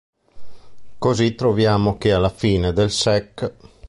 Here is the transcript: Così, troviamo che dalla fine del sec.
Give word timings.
Così, 0.97 1.35
troviamo 1.35 1.99
che 1.99 2.09
dalla 2.09 2.29
fine 2.31 2.73
del 2.73 2.89
sec. 2.89 3.53